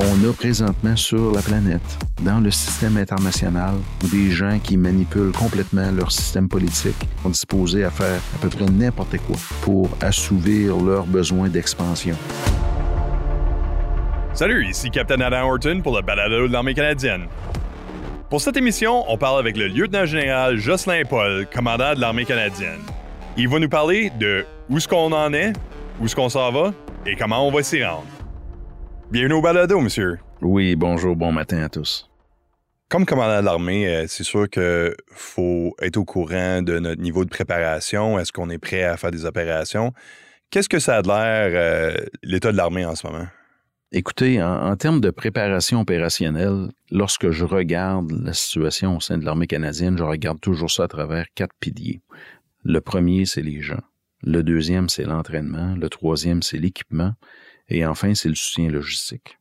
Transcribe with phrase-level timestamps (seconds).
[0.00, 1.82] On a présentement sur la planète,
[2.22, 3.74] dans le système international,
[4.12, 8.66] des gens qui manipulent complètement leur système politique, sont disposés à faire à peu près
[8.66, 12.14] n'importe quoi pour assouvir leurs besoins d'expansion.
[14.34, 17.26] Salut, ici Captain Adam Horton pour le balado de l'armée canadienne.
[18.30, 22.82] Pour cette émission, on parle avec le lieutenant-général Jocelyn Paul, commandant de l'armée canadienne.
[23.36, 25.54] Il va nous parler de où est-ce qu'on en est,
[26.00, 26.72] où est-ce qu'on s'en va
[27.04, 28.04] et comment on va s'y rendre.
[29.10, 30.18] Bienvenue au balado, monsieur.
[30.42, 32.10] Oui, bonjour, bon matin à tous.
[32.90, 37.24] Comme commandant de l'armée, euh, c'est sûr qu'il faut être au courant de notre niveau
[37.24, 38.18] de préparation.
[38.18, 39.94] Est-ce qu'on est prêt à faire des opérations?
[40.50, 43.26] Qu'est-ce que ça a de l'air, euh, l'état de l'armée en ce moment?
[43.92, 49.46] Écoutez, en, termes de préparation opérationnelle, lorsque je regarde la situation au sein de l'armée
[49.46, 52.02] canadienne, je regarde toujours ça à travers quatre piliers.
[52.62, 53.80] Le premier, c'est les gens.
[54.22, 55.74] Le deuxième, c'est l'entraînement.
[55.76, 57.14] Le troisième, c'est l'équipement.
[57.68, 59.38] Et enfin, c'est le soutien logistique.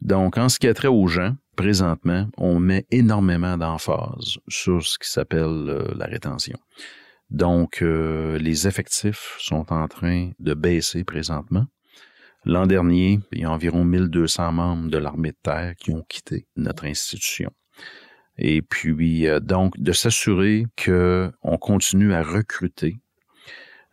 [0.00, 4.96] Donc, en ce qui a trait aux gens, présentement, on met énormément d'emphase sur ce
[4.98, 6.58] qui s'appelle euh, la rétention.
[7.30, 11.66] Donc, euh, les effectifs sont en train de baisser présentement.
[12.44, 16.46] L'an dernier, il y a environ 1200 membres de l'armée de terre qui ont quitté
[16.56, 17.50] notre institution.
[18.38, 23.00] Et puis, euh, donc, de s'assurer qu'on continue à recruter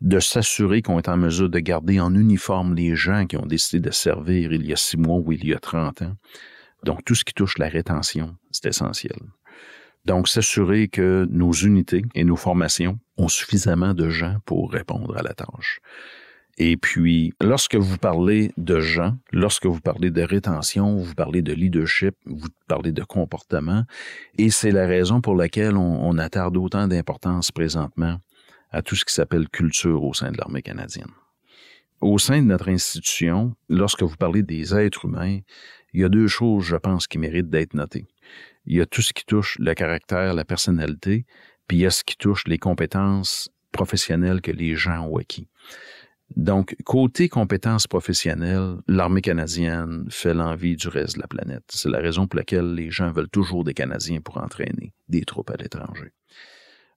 [0.01, 3.79] de s'assurer qu'on est en mesure de garder en uniforme les gens qui ont décidé
[3.79, 6.15] de servir il y a six mois ou il y a 30 ans.
[6.83, 9.17] Donc, tout ce qui touche la rétention, c'est essentiel.
[10.05, 15.23] Donc, s'assurer que nos unités et nos formations ont suffisamment de gens pour répondre à
[15.23, 15.79] la tâche.
[16.57, 21.51] Et puis, lorsque vous parlez de gens, lorsque vous parlez de rétention, vous parlez de
[21.51, 23.83] leadership, vous parlez de comportement,
[24.37, 28.19] et c'est la raison pour laquelle on, on attarde autant d'importance présentement
[28.71, 31.11] à tout ce qui s'appelle culture au sein de l'armée canadienne.
[32.01, 35.39] Au sein de notre institution, lorsque vous parlez des êtres humains,
[35.93, 38.05] il y a deux choses, je pense, qui méritent d'être notées.
[38.65, 41.25] Il y a tout ce qui touche le caractère, la personnalité,
[41.67, 45.47] puis il y a ce qui touche les compétences professionnelles que les gens ont acquis.
[46.35, 51.63] Donc, côté compétences professionnelles, l'armée canadienne fait l'envie du reste de la planète.
[51.69, 55.51] C'est la raison pour laquelle les gens veulent toujours des Canadiens pour entraîner des troupes
[55.51, 56.11] à l'étranger.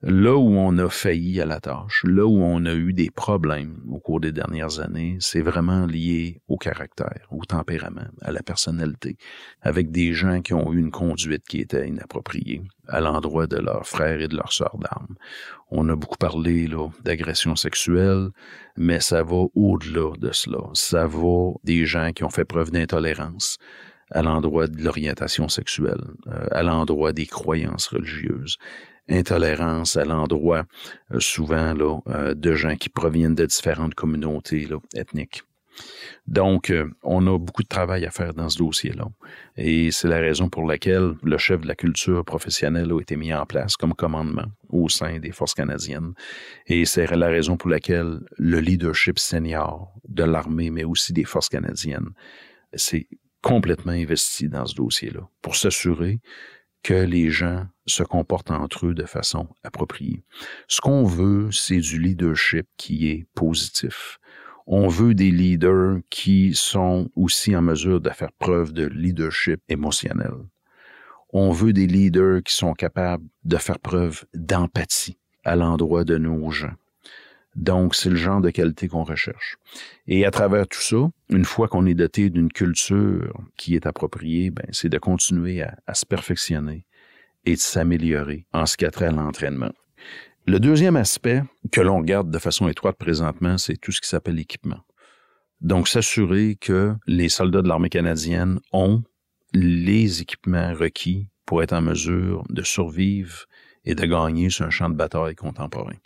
[0.03, 3.83] Là où on a failli à la tâche, là où on a eu des problèmes
[3.91, 9.17] au cours des dernières années, c'est vraiment lié au caractère, au tempérament, à la personnalité,
[9.61, 13.89] avec des gens qui ont eu une conduite qui était inappropriée à l'endroit de leurs
[13.89, 15.17] frères et de leurs sœurs d'armes.
[15.73, 16.71] On a beaucoup parlé
[17.03, 18.29] d'agression sexuelle,
[18.77, 20.61] mais ça va au-delà de cela.
[20.75, 23.59] Ça va des gens qui ont fait preuve d'intolérance
[24.13, 28.59] à l'endroit de l'orientation sexuelle, euh, à l'endroit des croyances religieuses
[29.09, 30.65] intolérance à l'endroit,
[31.13, 35.43] euh, souvent là, euh, de gens qui proviennent de différentes communautés ethniques.
[36.27, 39.07] Donc, euh, on a beaucoup de travail à faire dans ce dossier-là.
[39.57, 43.33] Et c'est la raison pour laquelle le chef de la culture professionnelle a été mis
[43.33, 46.13] en place comme commandement au sein des forces canadiennes.
[46.67, 51.49] Et c'est la raison pour laquelle le leadership senior de l'armée, mais aussi des forces
[51.49, 52.11] canadiennes,
[52.75, 53.07] s'est
[53.43, 56.19] complètement investi dans ce dossier-là pour s'assurer
[56.83, 60.23] que les gens se comportent entre eux de façon appropriée.
[60.69, 64.19] Ce qu'on veut, c'est du leadership qui est positif.
[64.67, 70.35] On veut des leaders qui sont aussi en mesure de faire preuve de leadership émotionnel.
[71.31, 76.51] On veut des leaders qui sont capables de faire preuve d'empathie à l'endroit de nos
[76.51, 76.75] gens.
[77.59, 79.57] Donc, c'est le genre de qualité qu'on recherche.
[80.07, 84.51] Et à travers tout ça, une fois qu'on est doté d'une culture qui est appropriée,
[84.51, 86.87] ben, c'est de continuer à, se perfectionner
[87.45, 89.73] et de s'améliorer en ce qui a trait à l'entraînement.
[90.47, 91.43] Le deuxième aspect
[91.73, 94.81] que l'on regarde de façon étroite présentement, c'est tout ce qui s'appelle l'équipement.
[95.61, 99.03] Donc, s'assurer que les soldats de l'armée canadienne ont
[99.53, 103.47] les équipements requis pour être en mesure de survivre
[103.85, 105.97] et de gagner sur un champ de bataille contemporain.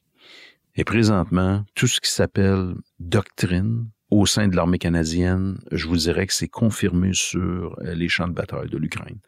[0.74, 6.26] Et présentement, tout ce qui s'appelle doctrine au sein de l'armée canadienne, je vous dirais
[6.26, 9.18] que c'est confirmé sur euh, les champs de bataille de l'Ukraine.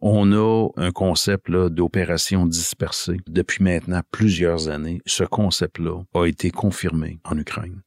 [0.00, 5.00] On a un concept d'opération dispersée depuis maintenant plusieurs années.
[5.04, 7.82] Ce concept-là a été confirmé en Ukraine.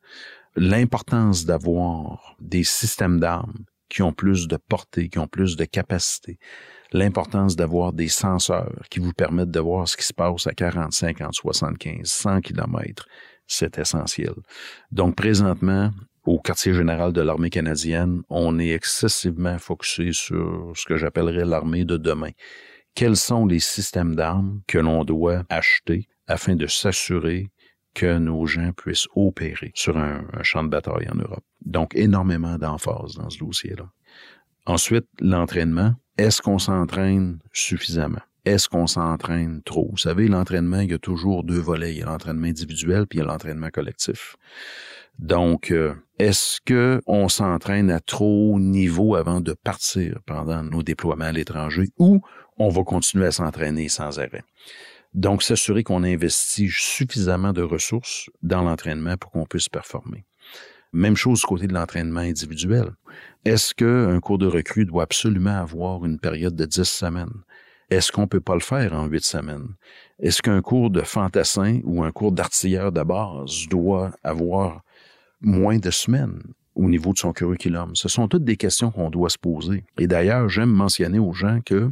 [0.56, 6.40] L'importance d'avoir des systèmes d'armes qui ont plus de portée, qui ont plus de capacité,
[6.94, 10.94] l'importance d'avoir des senseurs qui vous permettent de voir ce qui se passe à 40,
[10.94, 13.08] 50, 75, 100 kilomètres,
[13.48, 14.34] c'est essentiel.
[14.92, 15.92] Donc présentement,
[16.24, 21.84] au quartier général de l'armée canadienne, on est excessivement focusé sur ce que j'appellerais l'armée
[21.84, 22.32] de demain.
[22.96, 27.50] Quels sont les systèmes d'armes que l'on doit acheter afin de s'assurer
[27.94, 31.44] que nos gens puissent opérer sur un, un champ de bataille en Europe?
[31.66, 33.90] Donc, énormément d'emphase dans ce dossier-là.
[34.66, 35.96] Ensuite, l'entraînement.
[36.18, 38.22] Est-ce qu'on s'entraîne suffisamment?
[38.46, 39.90] Est-ce qu'on s'entraîne trop?
[39.90, 41.94] Vous savez, l'entraînement, il y a toujours deux volets.
[41.94, 44.36] Il y a l'entraînement individuel puis il y a l'entraînement collectif.
[45.18, 50.84] Donc, euh, est-ce que on s'entraîne à trop haut niveau avant de partir pendant nos
[50.84, 52.22] déploiements à l'étranger ou
[52.58, 54.44] on va continuer à s'entraîner sans arrêt?
[55.14, 60.26] Donc, s'assurer qu'on investit suffisamment de ressources dans l'entraînement pour qu'on puisse performer.
[60.94, 62.92] Même chose du côté de l'entraînement individuel.
[63.46, 67.34] Est-ce qu'un cours de recrue doit absolument avoir une période de 10 semaines?
[67.90, 69.70] Est-ce qu'on peut pas le faire en huit semaines?
[70.20, 74.82] Est-ce qu'un cours de fantassin ou un cours d'artilleur de base doit avoir
[75.42, 76.42] moins de semaines
[76.76, 77.96] au niveau de son curriculum?
[77.96, 79.84] Ce sont toutes des questions qu'on doit se poser.
[79.98, 81.92] Et d'ailleurs, j'aime mentionner aux gens que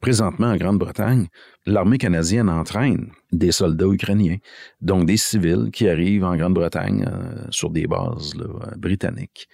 [0.00, 1.26] présentement en Grande-Bretagne,
[1.66, 4.38] l'armée canadienne entraîne des soldats ukrainiens,
[4.80, 8.34] donc des civils qui arrivent en Grande-Bretagne euh, sur des bases
[8.76, 9.48] britanniques.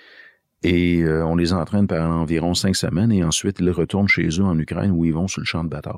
[0.63, 4.45] Et euh, on les entraîne pendant environ cinq semaines et ensuite ils retournent chez eux
[4.45, 5.95] en Ukraine où ils vont sur le champ de bataille.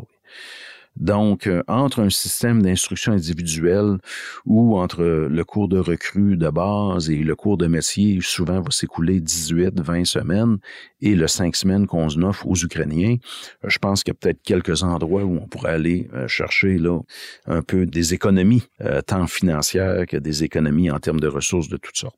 [0.96, 3.98] Donc, euh, entre un système d'instruction individuelle
[4.46, 8.70] ou entre le cours de recrue de base et le cours de métier, souvent va
[8.70, 10.58] s'écouler 18, 20 semaines,
[11.02, 13.16] et le 5 semaines qu'on offre aux Ukrainiens,
[13.64, 16.78] euh, je pense qu'il y a peut-être quelques endroits où on pourrait aller euh, chercher
[16.78, 17.00] là
[17.46, 18.62] un peu des économies,
[19.06, 22.16] tant financières que des économies en termes de ressources de toutes sortes.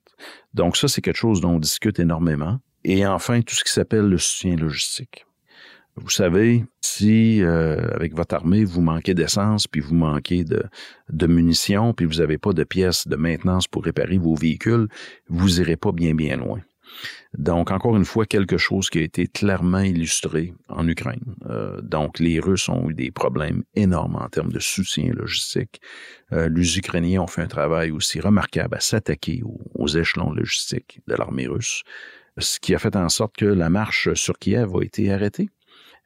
[0.54, 2.58] Donc ça, c'est quelque chose dont on discute énormément.
[2.84, 5.26] Et enfin, tout ce qui s'appelle le soutien logistique.
[6.00, 10.62] Vous savez, si euh, avec votre armée, vous manquez d'essence, puis vous manquez de,
[11.10, 14.88] de munitions, puis vous n'avez pas de pièces de maintenance pour réparer vos véhicules,
[15.28, 16.60] vous irez pas bien bien loin.
[17.36, 21.34] Donc, encore une fois, quelque chose qui a été clairement illustré en Ukraine.
[21.46, 25.80] Euh, donc, les Russes ont eu des problèmes énormes en termes de soutien logistique.
[26.32, 31.00] Euh, les Ukrainiens ont fait un travail aussi remarquable à s'attaquer aux, aux échelons logistiques
[31.06, 31.82] de l'armée russe,
[32.38, 35.50] ce qui a fait en sorte que la marche sur Kiev a été arrêtée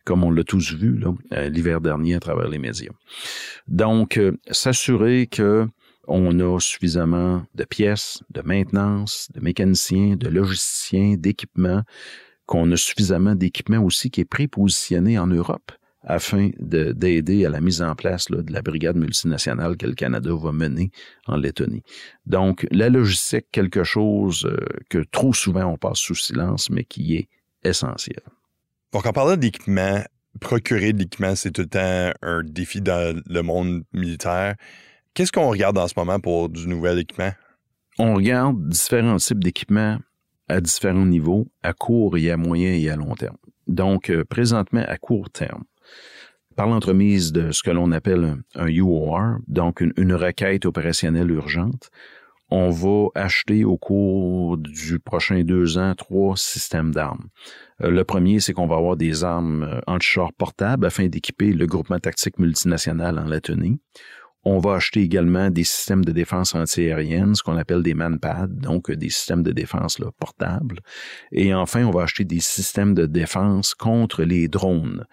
[0.04, 1.00] comme on l'a tous vu
[1.32, 2.93] euh, l'hiver dernier à travers les médias.
[3.69, 5.66] Donc, euh, s'assurer que
[6.08, 11.82] on a suffisamment de pièces, de maintenance, de mécaniciens, de logisticiens, d'équipements,
[12.46, 15.70] qu'on a suffisamment d'équipements aussi qui est prépositionné en Europe
[16.04, 20.50] afin d'aider à la mise en place de la brigade multinationale que le Canada va
[20.50, 20.90] mener
[21.26, 21.82] en Lettonie.
[22.26, 24.58] Donc, la logistique, quelque chose euh,
[24.88, 27.28] que trop souvent on passe sous silence, mais qui est
[27.62, 28.20] essentiel.
[28.92, 30.02] Donc, en parlant d'équipement,
[30.40, 34.56] procurer de l'équipement, c'est tout le temps un défi dans le monde militaire.
[35.14, 37.32] Qu'est-ce qu'on regarde en ce moment pour du nouvel équipement?
[37.98, 39.98] On regarde différents types d'équipements
[40.48, 43.36] à différents niveaux, à court et à moyen et à long terme.
[43.66, 45.64] Donc, euh, présentement, à court terme,
[46.56, 51.90] par l'entremise de ce que l'on appelle un, UOR, donc une, requête opérationnelle urgente,
[52.52, 57.28] on va acheter au cours du prochain deux ans trois systèmes d'armes.
[57.82, 61.66] Euh, le premier, c'est qu'on va avoir des armes euh, anti-char portables afin d'équiper le
[61.66, 63.81] groupement tactique multinational en Lettonie.
[64.44, 68.90] On va acheter également des systèmes de défense antiaérienne, ce qu'on appelle des manpads, donc
[68.90, 70.81] euh, des systèmes de défense portables.
[71.31, 75.06] Et enfin, on va acheter des systèmes de défense contre les drones.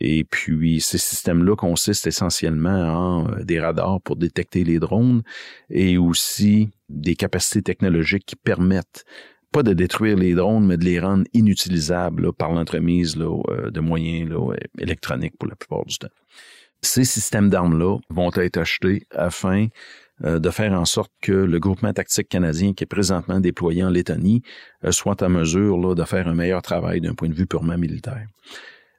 [0.00, 5.22] Et puis, ces systèmes-là consistent essentiellement en des radars pour détecter les drones
[5.68, 9.04] et aussi des capacités technologiques qui permettent
[9.52, 14.30] pas de détruire les drones, mais de les rendre inutilisables par l'entremise euh, de moyens
[14.78, 16.08] électroniques pour la plupart du temps.
[16.82, 19.68] Ces systèmes d'armes-là vont être achetés afin
[20.24, 23.90] euh, de faire en sorte que le groupement tactique canadien qui est présentement déployé en
[23.90, 24.42] Lettonie
[24.84, 28.26] euh, soit en mesure de faire un meilleur travail d'un point de vue purement militaire.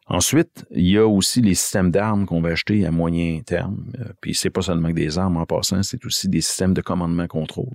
[0.09, 3.91] Ensuite, il y a aussi les systèmes d'armes qu'on va acheter à moyen terme.
[3.99, 7.73] Euh, puis c'est pas seulement des armes en passant, c'est aussi des systèmes de commandement-contrôle.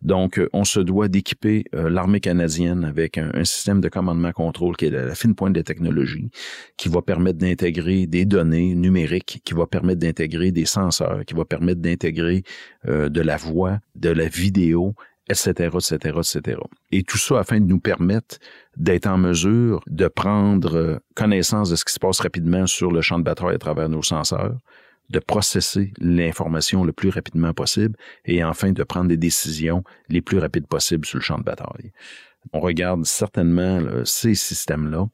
[0.00, 4.86] Donc, euh, on se doit d'équiper euh, l'armée canadienne avec un, système de commandement-contrôle qui
[4.86, 6.30] est à la fine pointe de la technologie,
[6.78, 11.44] qui va permettre d'intégrer des données numériques, qui va permettre d'intégrer des senseurs, qui va
[11.44, 12.42] permettre d'intégrer
[12.86, 14.94] de la voix, de la vidéo
[15.28, 16.58] etc., etc., etc.
[16.92, 18.38] Et tout ça afin de nous permettre
[18.76, 23.18] d'être en mesure de prendre connaissance de ce qui se passe rapidement sur le champ
[23.18, 24.58] de bataille à travers nos senseurs,
[25.08, 30.38] de processer l'information le plus rapidement possible et enfin de prendre des décisions les plus
[30.38, 31.92] rapides possibles sur le champ de bataille.
[32.52, 35.06] On regarde certainement ces systèmes-là.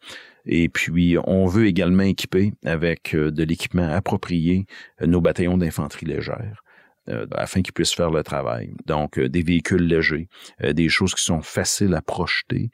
[0.45, 4.66] Et puis, on veut également équiper avec euh, de l'équipement approprié
[5.00, 6.62] euh, nos bataillons d'infanterie légère.
[7.09, 8.75] Euh, afin qu'ils puissent faire le travail.
[8.87, 10.28] Donc, euh, des véhicules légers,
[10.62, 12.71] euh, des choses qui sont faciles à projeter,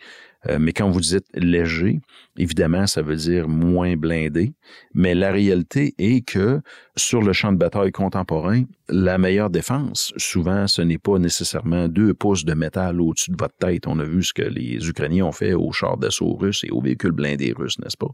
[0.47, 2.01] Euh, mais quand vous dites léger,
[2.37, 4.53] évidemment, ça veut dire moins blindé.
[4.95, 6.61] Mais la réalité est que
[6.97, 12.15] sur le champ de bataille contemporain, la meilleure défense, souvent, ce n'est pas nécessairement deux
[12.15, 13.87] pouces de métal au-dessus de votre tête.
[13.87, 16.81] On a vu ce que les Ukrainiens ont fait aux chars d'assaut russes et aux
[16.81, 18.11] véhicules blindés russes, n'est-ce pas?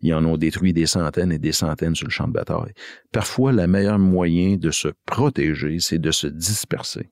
[0.00, 2.72] Ils en ont détruit des centaines et des centaines sur le champ de bataille.
[3.12, 7.10] Parfois, le meilleur moyen de se protéger, c'est de se disperser.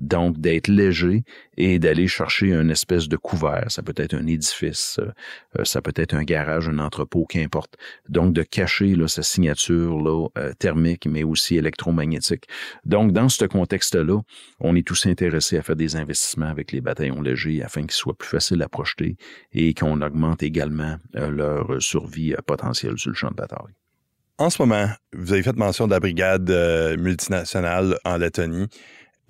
[0.00, 1.24] Donc, d'être léger
[1.58, 3.66] et d'aller chercher une espèce de couvert.
[3.68, 5.10] Ça peut être un édifice, euh,
[5.58, 7.76] euh, ça peut être un garage, un entrepôt, qu'importe.
[8.08, 12.44] Donc, de cacher là, sa signature là, euh, thermique, mais aussi électromagnétique.
[12.86, 14.20] Donc, dans ce contexte-là,
[14.58, 18.16] on est tous intéressés à faire des investissements avec les bataillons légers afin qu'ils soient
[18.16, 19.18] plus faciles à projeter
[19.52, 23.74] et qu'on augmente également leur survie potentielle sur le champ de bataille.
[24.38, 26.50] En ce moment, vous avez fait mention de la brigade
[26.98, 28.68] multinationale en Lettonie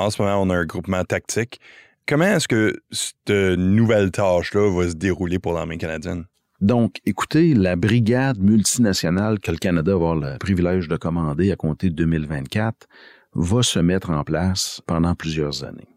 [0.00, 1.61] en ce moment, on a un groupement tactique.
[2.07, 6.25] Comment est-ce que cette nouvelle tâche-là va se dérouler pour l'armée canadienne?
[6.61, 11.57] Donc, écoutez, la brigade multinationale que le Canada va avoir le privilège de commander à
[11.57, 12.87] compter de 2024
[13.35, 15.88] va se mettre en place pendant plusieurs années.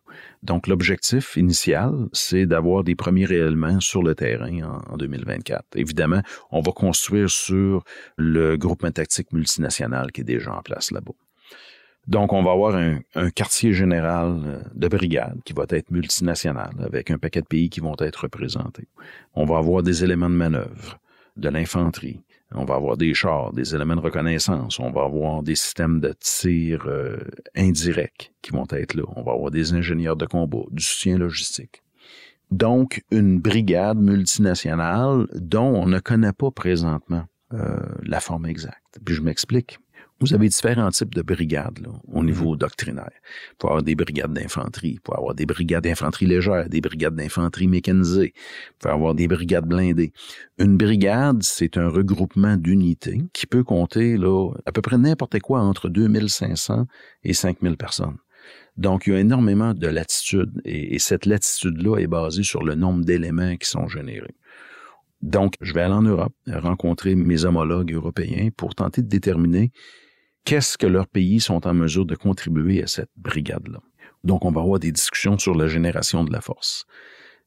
[0.43, 5.65] Donc, l'objectif initial, c'est d'avoir des premiers réellement sur le terrain en, 2024.
[5.75, 7.83] Évidemment, on va construire sur
[8.17, 11.13] le groupement tactique multinational qui est déjà en place là-bas.
[12.07, 17.11] Donc, on va avoir un, quartier général euh, de brigade qui va être multinational avec
[17.11, 18.87] un paquet de pays qui vont être représentés.
[19.35, 20.99] On va avoir des éléments de manœuvre,
[21.37, 22.21] de l'infanterie.
[22.55, 24.79] On va avoir des chars, des éléments de reconnaissance.
[24.79, 27.17] On va avoir des systèmes de tir euh,
[27.55, 29.03] indirects qui vont être là.
[29.15, 31.81] On va avoir des ingénieurs de combat, du soutien logistique.
[32.51, 38.99] Donc, une brigade multinationale dont on ne connaît pas présentement euh, la forme exacte.
[39.03, 39.79] Puis je m'explique.
[40.19, 42.27] Vous avez différents types de brigades là, au mhm.
[42.27, 43.11] niveau doctrinaire.
[43.59, 48.33] Faut avoir des brigades d'infanterie, faut avoir des brigades d'infanterie légère, des brigades d'infanterie mécanisée,
[48.81, 50.13] faut avoir des brigades blindées.
[50.59, 55.59] Une brigade, c'est un regroupement d'unités qui peut compter là, à peu près n'importe quoi
[55.61, 56.85] entre 2500
[57.23, 58.17] et 5000 personnes.
[58.77, 62.75] Donc, il y a énormément de latitude et, et cette latitude-là est basée sur le
[62.75, 64.35] nombre d'éléments qui sont générés.
[65.21, 69.71] Donc, je vais aller en Europe, rencontrer mes homologues européens pour tenter de déterminer
[70.45, 73.79] qu'est-ce que leurs pays sont en mesure de contribuer à cette brigade-là?
[74.23, 76.85] Donc, on va avoir des discussions sur la génération de la force.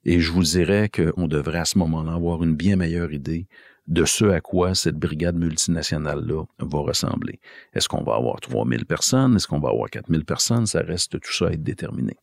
[0.04, 3.48] Et je vous dirais qu'on devrait à ce moment-là avoir une bien meilleure idée
[3.88, 7.40] de ce à quoi cette brigade multinationale-là va ressembler.
[7.72, 9.36] Est-ce qu'on va avoir 3000 personnes?
[9.36, 10.66] Est-ce qu'on va avoir 4000 personnes?
[10.66, 12.16] Ça reste tout ça à être déterminé.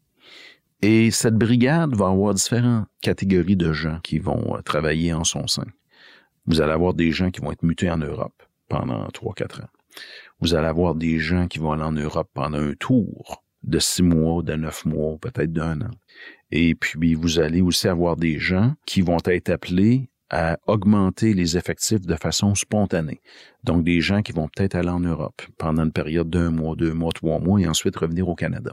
[0.82, 5.48] Et cette brigade va avoir différentes catégories de gens qui vont euh, travailler en son
[5.48, 5.66] sein.
[6.46, 9.70] Vous allez avoir des gens qui vont être mutés en Europe pendant 3-4 ans
[10.42, 14.04] vous allez avoir des gens qui vont aller en Europe pendant un tour de six
[14.04, 15.92] mois, de neuf mois, peut-être d'un an.
[16.52, 21.58] Et puis, vous allez aussi avoir des gens qui vont être appelés à augmenter les
[21.58, 23.22] effectifs de façon spontanée.
[23.64, 26.94] Donc, des gens qui vont peut-être aller en Europe pendant une période d'un mois, deux
[26.94, 28.72] mois, trois mois et ensuite revenir au Canada.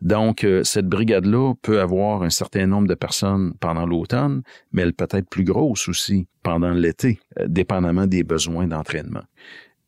[0.00, 4.92] Donc, euh, cette brigade-là peut avoir un certain nombre de personnes pendant l'automne, mais elle
[4.92, 9.22] peut être plus grosse aussi pendant l'été, euh, dépendamment des besoins d'entraînement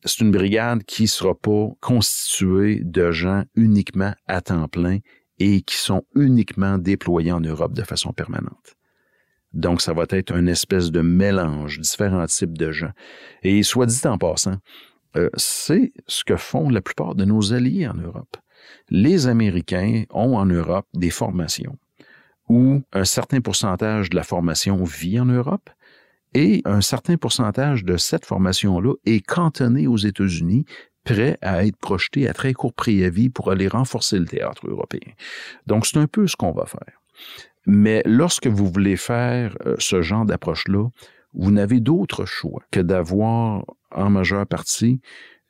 [0.06, 4.98] c'est une brigade qui sera pas constituée de gens uniquement à temps plein
[5.38, 8.74] et qui sont uniquement déployés en Europe de façon permanente.
[9.52, 12.92] Donc, ça va être une espèce de mélange, différents types de gens.
[13.42, 14.56] Et soit dit en passant,
[15.16, 18.36] euh, c'est ce que font la plupart de nos alliés en Europe.
[18.90, 21.78] Les Américains ont en Europe des formations
[22.48, 25.68] où un certain pourcentage de la formation vit en Europe
[26.36, 30.66] et un certain pourcentage de cette formation-là est cantonné aux États-Unis,
[31.02, 35.14] prêt à être projeté à très court préavis pour aller renforcer le théâtre européen.
[35.66, 37.00] Donc, c'est un peu ce qu'on va faire.
[37.64, 40.90] Mais lorsque vous voulez faire euh, ce genre d'approche-là,
[41.32, 45.00] vous n'avez d'autre choix que d'avoir en majeure partie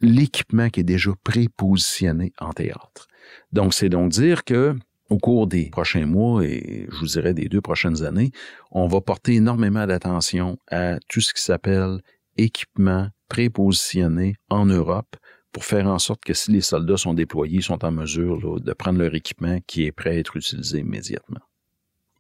[0.00, 3.09] l'équipement qui est déjà prépositionné en théâtre.
[3.52, 4.76] Donc, c'est donc dire que
[5.09, 8.31] au cours des prochains mois et je vous dirais des deux prochaines années,
[8.71, 12.01] on va porter énormément d'attention à tout ce qui s'appelle
[12.37, 15.17] équipement prépositionné en Europe
[15.53, 18.73] pour faire en sorte que si les soldats sont déployés, ils sont en mesure de
[18.73, 21.41] prendre leur équipement qui est prêt à être utilisé immédiatement.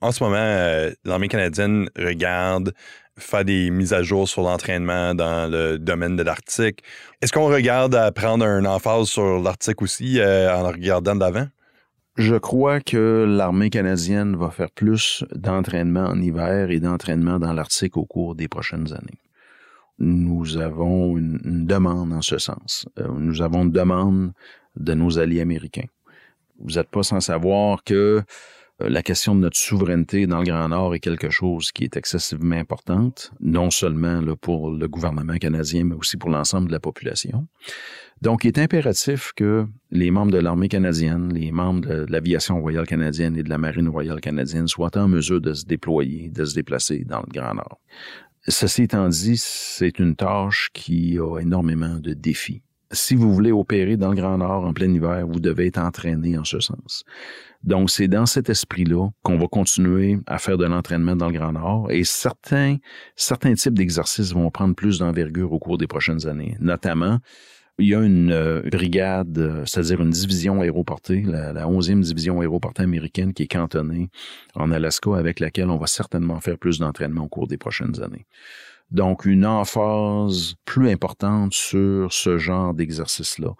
[0.00, 2.72] En ce moment, euh, l'armée canadienne regarde
[3.18, 6.82] faire des mises à jour sur l'entraînement dans le domaine de l'Arctique.
[7.22, 11.46] Est-ce qu'on regarde à prendre un emphase sur l'Arctique aussi euh, en regardant d'avant?
[12.16, 17.98] Je crois que l'armée canadienne va faire plus d'entraînement en hiver et d'entraînement dans l'Arctique
[17.98, 19.20] au cours des prochaines années.
[19.98, 22.86] Nous avons une, demande en ce sens.
[22.98, 24.32] Euh, nous avons une demande
[24.76, 25.88] de nos alliés américains.
[26.58, 28.22] Vous n'êtes pas sans savoir que
[28.78, 32.56] la question de notre souveraineté dans le Grand Nord est quelque chose qui est excessivement
[32.56, 37.46] importante, non seulement pour le gouvernement canadien, mais aussi pour l'ensemble de la population.
[38.22, 42.86] Donc, il est impératif que les membres de l'armée canadienne, les membres de l'aviation royale
[42.86, 46.54] canadienne et de la marine royale canadienne soient en mesure de se déployer, de se
[46.54, 47.78] déplacer dans le Grand Nord.
[48.48, 52.62] Ceci étant dit, c'est une tâche qui a énormément de défis.
[52.92, 56.38] Si vous voulez opérer dans le Grand Nord en plein hiver, vous devez être entraîné
[56.38, 57.04] en ce sens.
[57.64, 61.52] Donc, c'est dans cet esprit-là qu'on va continuer à faire de l'entraînement dans le Grand
[61.52, 62.76] Nord et certains,
[63.16, 67.18] certains types d'exercices vont prendre plus d'envergure au cours des prochaines années, notamment
[67.78, 72.40] il y a une euh, brigade, euh, c'est-à-dire une division aéroportée, la, la 11e division
[72.40, 74.08] aéroportée américaine qui est cantonnée
[74.54, 78.26] en Alaska, avec laquelle on va certainement faire plus d'entraînement au cours des prochaines années.
[78.90, 83.54] Donc, une emphase plus importante sur ce genre d'exercice-là,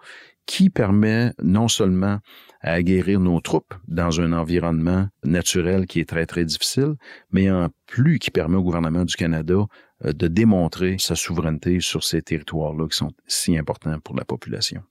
[0.45, 2.19] qui permet non seulement
[2.61, 6.95] à aguerrir nos troupes dans un environnement naturel qui est très, très difficile,
[7.31, 9.65] mais en plus qui permet au gouvernement du Canada
[10.05, 14.81] euh, de démontrer sa souveraineté sur ces territoires-là qui sont si importants pour la population.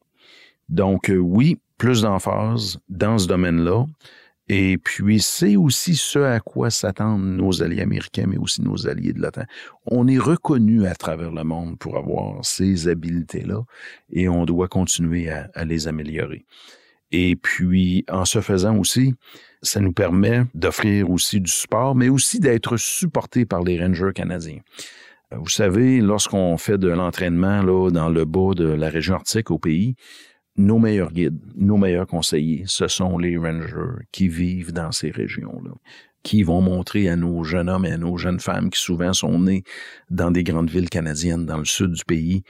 [0.68, 3.86] Donc euh, oui, plus d'emphase dans ce domaine-là.
[4.48, 9.12] Et puis, c'est aussi ce à quoi s'attendent nos alliés américains, mais aussi nos alliés
[9.12, 9.44] de l'OTAN.
[9.86, 13.64] On est reconnu à travers le monde pour avoir ces habiletés-là
[14.12, 16.44] et on doit continuer à, les améliorer.
[17.10, 19.14] Et puis, en se faisant aussi,
[19.62, 24.60] ça nous permet d'offrir aussi du support, mais aussi d'être supporté par les rangers canadiens.
[25.32, 29.58] Vous savez, lorsqu'on fait de l'entraînement là dans le bas de la région arctique au
[29.58, 29.96] pays,
[30.56, 35.72] nos meilleurs guides, nos meilleurs conseillers, ce sont les rangers qui vivent dans ces régions-là,
[36.22, 39.38] qui vont montrer à nos jeunes hommes et à nos jeunes femmes qui souvent sont
[39.38, 39.62] nés
[40.10, 42.42] dans des grandes villes canadiennes dans le sud du pays,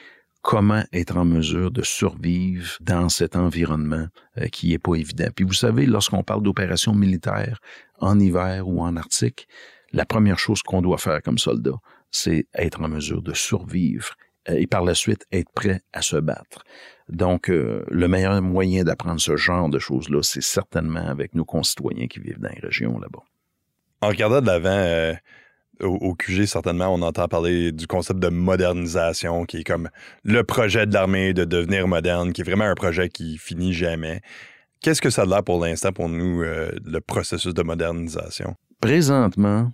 [0.43, 4.07] comment être en mesure de survivre dans cet environnement
[4.39, 5.29] euh, qui est pas évident.
[5.35, 7.59] Puis vous savez, lorsqu'on parle d'opérations militaires
[7.99, 9.49] en hiver ou en Arctique,
[9.93, 11.75] la première chose qu'on doit faire comme soldat,
[12.13, 14.15] c'est être en mesure de survivre
[14.49, 16.65] et par la suite être prêt à se battre.
[17.09, 22.09] Donc, euh, le meilleur moyen d'apprendre ce genre de choses-là, c'est certainement avec nos concitoyens
[22.09, 23.23] qui vivent dans les régions là-bas.
[24.03, 25.17] En regardant de l'avant,
[25.81, 29.89] au, QG, certainement, on entend parler du concept de modernisation, qui est comme
[30.25, 34.21] le projet de l'armée de devenir moderne, qui est vraiment un projet qui finit jamais.
[34.81, 38.55] Qu'est-ce que ça a l'air pour l'instant pour nous, euh, le processus de modernisation?
[38.81, 39.73] Présentement,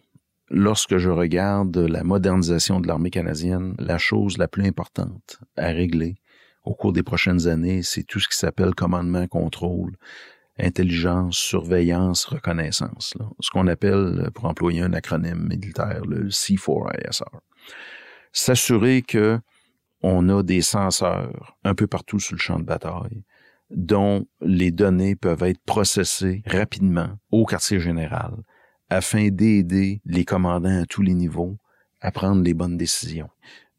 [0.53, 6.17] lorsque je regarde la modernisation de l'armée canadienne, la chose la plus importante à régler
[6.65, 9.97] au cours des prochaines années, c'est tout ce qui s'appelle commandement, contrôle,
[10.59, 13.15] intelligence, surveillance, reconnaissance.
[13.41, 17.25] Ce qu'on appelle, pour employer un acronyme militaire, le C4ISR.
[18.33, 19.41] S'assurer que
[20.03, 23.25] on a des senseurs un peu partout sur le champ de bataille
[23.71, 28.35] dont les données peuvent être processées rapidement au quartier général
[28.93, 31.57] afin d'aider les commandants à tous les niveaux
[32.01, 33.31] à prendre les bonnes décisions.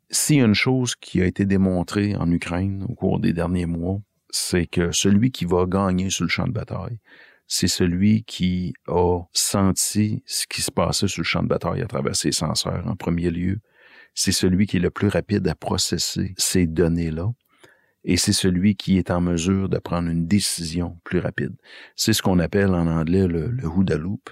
[0.10, 3.66] S'il y a une chose qui a été démontrée en Ukraine au cours des derniers
[3.66, 4.00] mois,
[4.30, 7.00] c'est que celui qui va gagner sur le champ de bataille,
[7.48, 11.88] c'est celui qui a senti ce qui se passait sur le champ de bataille à
[11.88, 13.60] travers ses senseurs en premier lieu.
[14.16, 17.32] C'est celui qui est le plus rapide à processer ces données-là.
[18.06, 21.56] Et c'est celui qui est en mesure de prendre une décision plus rapide.
[21.96, 24.30] C'est ce qu'on appelle en anglais le, le Huda Loop.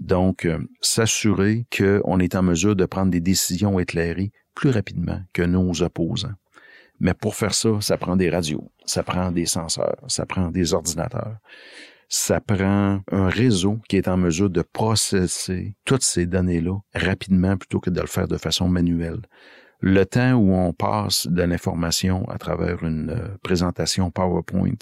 [0.00, 5.42] Donc, euh, s'assurer qu'on est en mesure de prendre des décisions éclairées plus rapidement que
[5.42, 6.34] nos opposants.
[7.00, 10.72] Mais pour faire ça, ça prend des radios, ça prend des senseurs, ça prend des
[10.72, 11.36] ordinateurs.
[12.08, 17.80] Ça prend un réseau qui est en mesure de processer toutes ces données-là rapidement plutôt
[17.80, 19.20] que de le faire de façon manuelle.
[19.80, 24.78] Le temps où on passe de l'information à travers une euh, présentation PowerPoint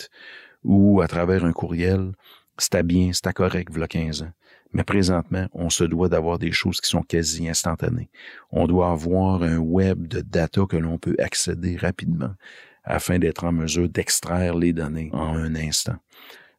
[0.62, 2.12] ou à travers un courriel,
[2.58, 4.32] c'était bien, c'était correct, voilà 15 ans.
[4.74, 8.10] Mais présentement, on se doit d'avoir des choses qui sont quasi instantanées.
[8.50, 12.34] On doit avoir un web de data que l'on peut accéder rapidement
[12.82, 15.96] afin d'être en mesure d'extraire les données en un instant.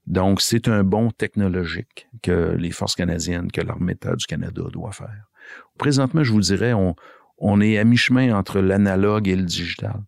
[0.08, 5.30] Donc, c'est un bon technologique que les forces canadiennes, que l'armée du Canada doit faire.
[5.78, 6.96] Présentement, je vous dirais, on,
[7.38, 10.04] on est à mi-chemin entre l'analogue et le digital.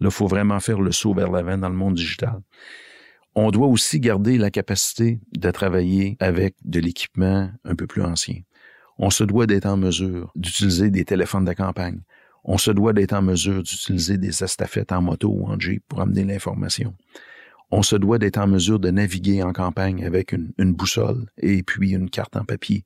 [0.00, 2.40] Là, il faut vraiment faire le saut vers l'avant dans le monde digital
[3.34, 8.40] on doit aussi garder la capacité de travailler avec de l'équipement un peu plus ancien.
[8.98, 12.00] On se doit d'être en mesure d'utiliser des téléphones de campagne.
[12.44, 16.00] On se doit d'être en mesure d'utiliser des estafettes en moto ou en jeep pour
[16.00, 16.94] amener l'information.
[17.70, 21.62] On se doit d'être en mesure de naviguer en campagne avec une, une boussole et
[21.62, 22.84] puis une carte en papier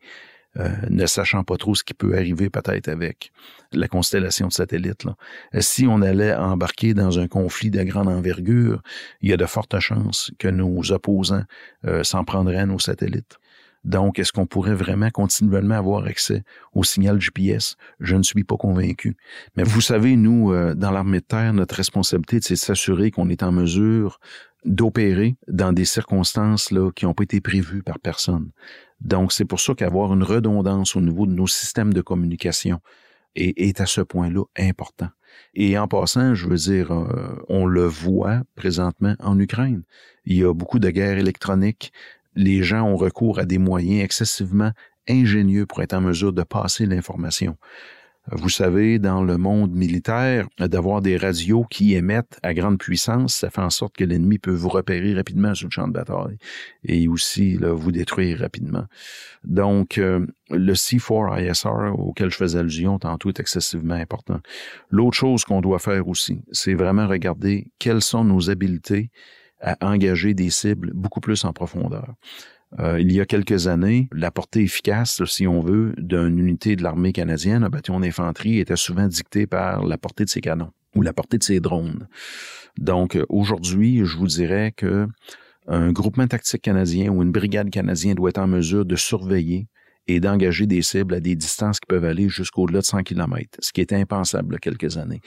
[0.58, 3.32] euh, ne sachant pas trop ce qui peut arriver peut-être avec
[3.72, 5.04] la constellation de satellites.
[5.54, 8.82] Euh, si on allait embarquer dans un conflit de grande envergure,
[9.20, 11.44] il y a de fortes chances que nos opposants
[11.86, 13.38] euh, s'en prendraient à nos satellites.
[13.84, 16.42] Donc, est-ce qu'on pourrait vraiment continuellement avoir accès
[16.74, 17.76] au signal GPS?
[18.00, 19.16] Je ne suis pas convaincu.
[19.56, 23.44] Mais vous savez, nous, dans l'armée de terre, notre responsabilité, c'est de s'assurer qu'on est
[23.44, 24.18] en mesure
[24.64, 28.50] d'opérer dans des circonstances là, qui n'ont pas été prévues par personne.
[29.00, 32.80] Donc, c'est pour ça qu'avoir une redondance au niveau de nos systèmes de communication
[33.36, 35.08] est, à ce point-là important.
[35.54, 39.82] Et en passant, je veux dire, euh, on le voit présentement en Ukraine.
[40.24, 41.92] Il y a beaucoup de guerres électroniques.
[42.34, 44.72] Les gens ont recours à des moyens excessivement
[45.08, 47.56] ingénieux pour être en mesure de passer l'information.
[48.32, 53.50] Vous savez, dans le monde militaire, d'avoir des radios qui émettent à grande puissance, ça
[53.50, 56.36] fait en sorte que l'ennemi peut vous repérer rapidement sur le champ de bataille
[56.84, 58.84] et aussi vous détruire rapidement.
[59.44, 64.40] Donc, euh, le C4ISR auquel je faisais allusion tantôt est excessivement important.
[64.90, 69.10] L'autre chose qu'on doit faire aussi, c'est vraiment regarder quelles sont nos habiletés
[69.60, 72.14] à engager des cibles beaucoup plus en profondeur.
[72.78, 76.82] Euh, il y a quelques années, la portée efficace, si on veut, d'une unité de
[76.82, 81.02] l'armée canadienne, un bâtiment d'infanterie, était souvent dictée par la portée de ses canons ou
[81.02, 82.08] la portée de ses drones.
[82.76, 85.06] Donc euh, aujourd'hui, je vous dirais que
[85.66, 89.68] un groupement tactique canadien ou une brigade canadienne doit être en mesure de surveiller
[90.08, 93.72] et d'engager des cibles à des distances qui peuvent aller jusqu'au-delà de 100 km, ce
[93.72, 95.20] qui était impensable quelques années.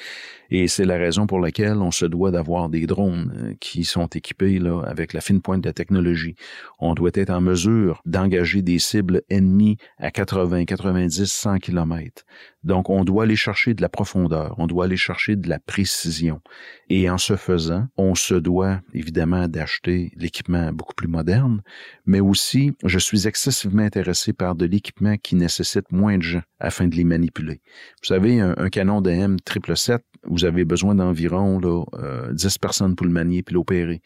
[0.49, 4.07] Et c'est la raison pour laquelle on se doit d'avoir des drones euh, qui sont
[4.07, 6.35] équipés là, avec la fine pointe de la technologie.
[6.79, 12.25] On doit être en mesure d'engager des cibles ennemies à 80, 90, 100 km.
[12.63, 16.41] Donc, on doit aller chercher de la profondeur, on doit aller chercher de la précision.
[16.89, 21.61] Et en ce faisant, on se doit évidemment d'acheter l'équipement beaucoup plus moderne,
[22.05, 26.87] mais aussi, je suis excessivement intéressé par de l'équipement qui nécessite moins de gens afin
[26.87, 27.61] de les manipuler.
[28.01, 31.59] Vous savez, un, canon de M777, vous avez besoin d'environ
[31.93, 34.01] euh, 10 personnes pour le manier puis l'opérer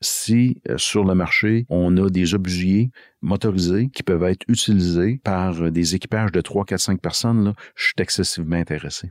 [0.00, 5.60] si euh, sur le marché, on a des obusiers motorisés qui peuvent être utilisés par
[5.62, 9.10] euh, des équipages de 3, 4, 5 personnes, là, je suis excessivement intéressé.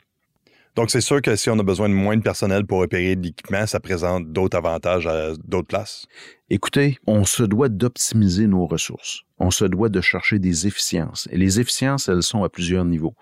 [0.76, 3.66] Donc, c'est sûr que si on a besoin de moins de personnel pour opérer l'équipement,
[3.66, 6.06] ça présente d'autres avantages à d'autres places.
[6.52, 9.24] Écoutez, on se doit d'optimiser nos ressources.
[9.40, 11.28] On se doit de chercher des efficiences.
[11.32, 13.16] Et les efficiences, elles sont à plusieurs niveaux.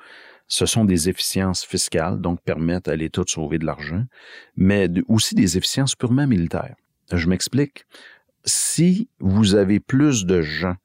[0.47, 4.03] Ce sont des efficiences fiscales, donc permettent à l'État de sauver de l'argent,
[4.57, 6.75] mais aussi des efficiences purement militaires.
[7.11, 7.85] Je m'explique.
[8.43, 10.75] Si vous avez plus de gens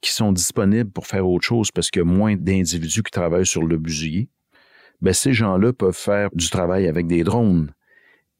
[0.00, 3.46] qui sont disponibles pour faire autre chose parce qu'il y a moins d'individus qui travaillent
[3.46, 4.28] sur le busier,
[5.00, 7.72] ben ces gens-là peuvent faire du travail avec des drones.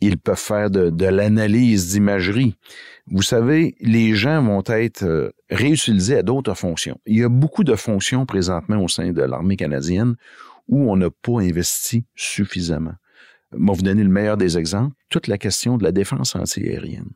[0.00, 2.56] Ils peuvent faire de, l'analyse d'imagerie.
[3.06, 6.98] Vous savez, les gens vont être euh, réutilisés à d'autres fonctions.
[7.04, 10.16] Il y a beaucoup de fonctions présentement au sein de l'armée canadienne
[10.68, 12.94] où on n'a pas investi suffisamment.
[13.56, 17.10] Moi, vous donner le meilleur des exemples, toute la question de la défense antiaérienne.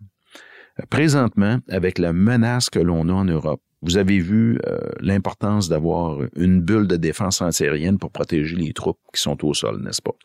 [0.90, 6.18] Présentement, avec la menace que l'on a en Europe, vous avez vu euh, l'importance d'avoir
[6.37, 10.16] une bulle de défense antiaérienne pour protéger les troupes qui sont au sol, n'est-ce pas?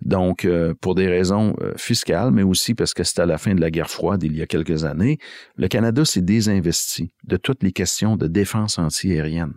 [0.00, 3.54] Donc, euh, pour des raisons euh, fiscales, mais aussi parce que c'était à la fin
[3.54, 5.18] de la guerre froide il y a quelques années,
[5.56, 9.54] le Canada s'est désinvesti de toutes les questions de défense antiaérienne.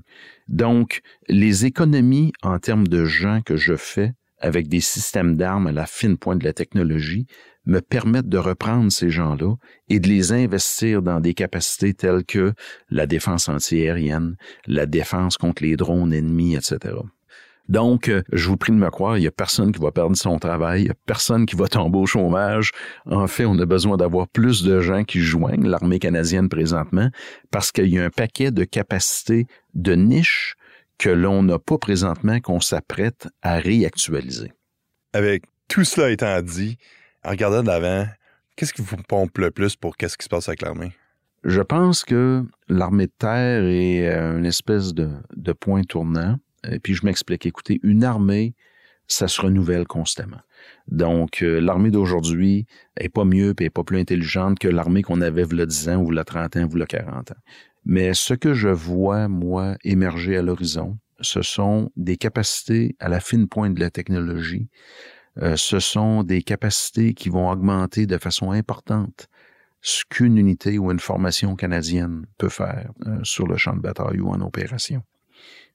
[0.47, 5.71] Donc, les économies en termes de gens que je fais avec des systèmes d'armes à
[5.71, 7.27] la fine pointe de la technologie,
[7.65, 9.55] me permettent de reprendre ces gens-là
[9.87, 12.53] et de les investir dans des capacités telles que
[12.89, 16.95] la défense antiaérienne, la défense contre les drones ennemis, etc.
[17.69, 20.17] Donc, euh, je vous prie de me croire, il n'y a personne qui va perdre
[20.17, 22.71] son travail, il n'y a personne qui va tomber au chômage.
[23.05, 27.09] En fait, on a besoin d'avoir plus de gens qui joignent l'armée canadienne présentement
[27.51, 30.55] parce qu'il y a un paquet de capacités de niche
[31.01, 34.53] que l'on n'a pas présentement, qu'on s'apprête à réactualiser.
[35.13, 36.77] Avec tout cela étant dit,
[37.23, 38.05] en regardant d'avant,
[38.55, 40.91] qu'est-ce qui vous pompe le plus pour qu'est-ce qui se passe avec l'armée?
[41.43, 46.37] Je pense que l'armée de terre est euh, une espèce de, de point tournant.
[46.69, 47.47] Et puis je m'explique.
[47.47, 48.53] Écoutez, une armée,
[49.07, 50.41] ça se renouvelle constamment.
[50.87, 55.41] Donc, euh, l'armée d'aujourd'hui est pas mieux et pas plus intelligente que l'armée qu'on avait
[55.43, 57.35] a 10 ans ou a 30 ans ou il y a 40 ans.
[57.85, 63.19] Mais ce que je vois, moi, émerger à l'horizon, ce sont des capacités à la
[63.19, 64.69] fine pointe de la technologie.
[65.41, 69.27] Euh, ce sont des capacités qui vont augmenter de façon importante
[69.81, 74.19] ce qu'une unité ou une formation canadienne peut faire euh, sur le champ de bataille
[74.19, 75.03] ou en opération.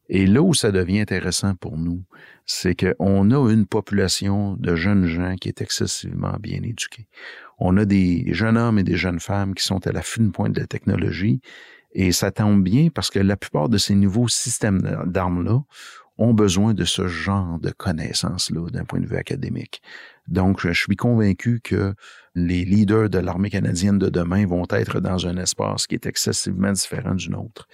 [0.09, 2.05] Et là où ça devient intéressant pour nous,
[2.45, 7.09] c'est qu'on a une population de jeunes gens qui est excessivement bien éduquée.
[7.59, 10.53] On a des jeunes hommes et des jeunes femmes qui sont à la fine pointe
[10.53, 11.41] de la technologie
[11.99, 15.63] et ça tombe bien parce que la plupart de ces nouveaux systèmes d'armes-là
[16.19, 19.81] ont besoin de ce genre de connaissances-là d'un point de vue académique.
[20.29, 21.95] Donc, je suis convaincu que
[22.35, 26.73] les leaders de l'armée canadienne de demain vont être dans un espace qui est excessivement
[26.73, 27.67] différent du nôtre.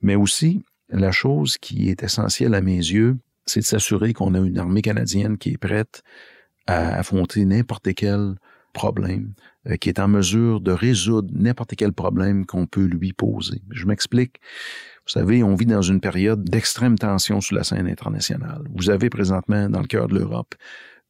[0.00, 4.38] Mais aussi, la chose qui est essentielle à mes yeux, c'est de s'assurer qu'on a
[4.38, 6.02] une armée canadienne qui est prête
[6.66, 8.36] à affronter n'importe quel
[8.78, 9.34] problème,
[9.66, 13.60] euh, qui est en mesure de résoudre n'importe quel problème qu'on peut lui poser.
[13.70, 14.36] Je m'explique.
[15.04, 18.62] Vous savez, on vit dans une période d'extrême tension sur la scène internationale.
[18.76, 20.54] Vous avez présentement, dans le cœur de l'Europe,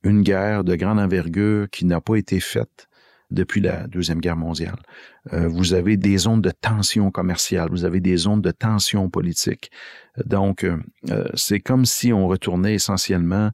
[0.02, 2.88] une guerre de grande envergure qui n'a pas été faite
[3.30, 4.80] depuis la Deuxième Guerre mondiale.
[5.34, 9.70] Euh, vous avez des zones de tension commerciale, vous avez des zones de tension politique.
[10.24, 10.78] Donc, euh,
[11.34, 13.50] c'est comme si on retournait essentiellement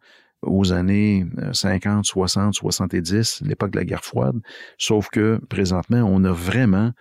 [0.46, 4.37] aux années 50, 60, 70, l'époque de la guerre froide,
[4.78, 6.92] sauf que présentement, on a vraiment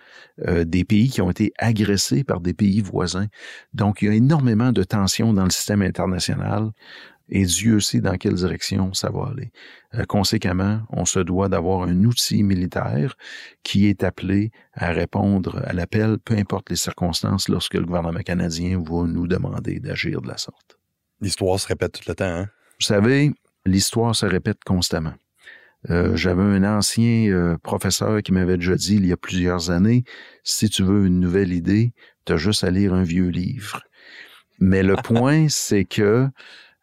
[0.46, 3.26] euh, des pays qui ont été agressés par des pays voisins.
[3.72, 6.70] Donc, il y a énormément de tensions dans le système international
[7.28, 9.50] et Dieu sait dans quelle direction ça va aller.
[9.94, 13.16] Euh, conséquemment, on se doit d'avoir un outil militaire
[13.62, 18.78] qui est appelé à répondre à l'appel, peu importe les circonstances, lorsque le gouvernement canadien
[18.78, 20.78] va nous demander d'agir de la sorte.
[21.20, 22.48] L'histoire se répète tout le temps, hein?
[22.80, 23.32] Vous savez,
[23.66, 25.14] l'histoire se répète constamment.
[25.90, 30.04] Euh, j'avais un ancien euh, professeur qui m'avait déjà dit il y a plusieurs années,
[30.42, 31.92] si tu veux une nouvelle idée,
[32.24, 33.82] tu as juste à lire un vieux livre.
[34.60, 36.26] Mais le point, c'est que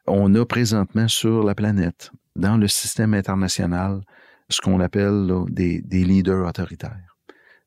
[0.08, 4.02] on a présentement sur la planète, dans le système international,
[4.50, 7.11] ce qu'on appelle des, des leaders autoritaires.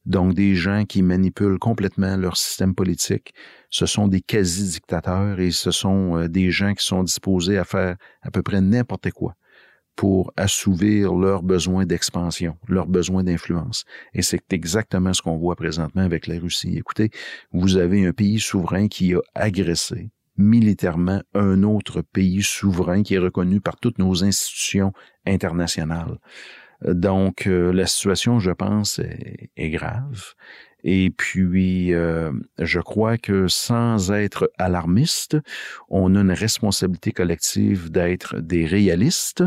[0.07, 3.35] Donc, des gens qui manipulent complètement leur système politique.
[3.71, 7.97] Ce sont des quasi-dictateurs et ce sont euh, des gens qui sont disposés à faire
[8.23, 9.35] à peu près n'importe quoi
[9.97, 13.85] pour assouvir leurs besoins d'expansion, leurs besoins d'influence.
[14.13, 16.77] Et c'est exactement ce qu'on voit présentement avec la Russie.
[16.77, 17.11] Écoutez,
[17.53, 23.19] vous avez un pays souverain qui a agressé militairement un autre pays souverain qui est
[23.19, 24.93] reconnu par toutes nos institutions
[25.27, 26.19] internationales.
[26.85, 29.01] Donc, euh, la situation, je pense,
[29.57, 30.35] est, grave.
[30.83, 35.39] Et puis, euh, je crois que sans être alarmiste,
[35.89, 39.43] on a une responsabilité collective d'être des réalistes.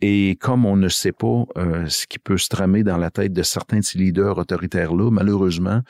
[0.00, 3.34] Et comme on ne sait pas euh, ce qui peut se tramer dans la tête
[3.34, 5.82] de certains de ces leaders autoritaires-là, malheureusement,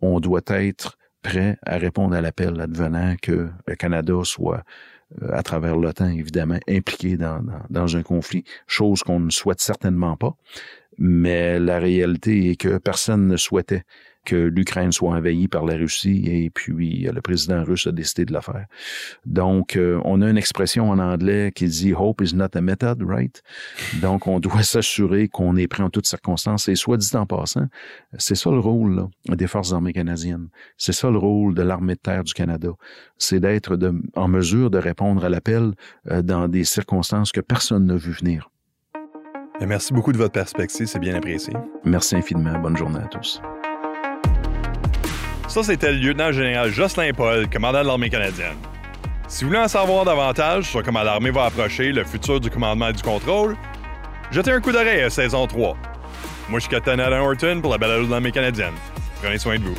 [0.00, 4.64] on doit être prêt à répondre à l'appel advenant que le Canada soit
[5.30, 10.34] à travers l'OTAN, évidemment, impliqué dans, dans, un conflit, chose qu'on ne souhaite certainement pas.
[10.98, 13.84] Mais la réalité est que personne ne souhaitait
[14.24, 18.24] que l'Ukraine soit envahie par la Russie et puis euh, le président russe a décidé
[18.24, 18.66] de la faire.
[19.26, 23.02] Donc, euh, on a une expression en anglais qui dit Hope is not a method,
[23.02, 23.42] right?
[24.00, 26.68] Donc, on doit s'assurer qu'on est prêt en toutes circonstances.
[26.68, 27.66] Et soit dit en passant,
[28.18, 30.48] c'est ça le rôle des forces armées canadiennes.
[30.76, 32.70] C'est ça le rôle de l'armée de terre du Canada.
[33.18, 33.78] C'est d'être
[34.14, 35.72] en mesure de répondre à l'appel
[36.10, 38.50] euh, dans des circonstances que personne n'a vu venir.
[39.60, 41.54] Merci beaucoup de votre perspective, c'est bien apprécié.
[41.84, 42.58] Merci infiniment.
[42.58, 43.40] Bonne journée à tous.
[45.52, 48.56] Ça, c'était le lieutenant-général Jocelyn Paul, commandant de l'armée canadienne.
[49.28, 52.88] Si vous voulez en savoir davantage sur comment l'armée va approcher le futur du commandement
[52.88, 53.54] et du contrôle,
[54.30, 55.76] jetez un coup d'oreille à saison 3.
[56.48, 58.72] Moi, je suis Captain Adam Horton pour la balade de l'armée canadienne.
[59.20, 59.76] Prenez soin de vous.